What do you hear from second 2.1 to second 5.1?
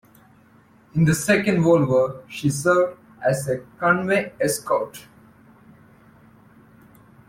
she served as a convoy escort.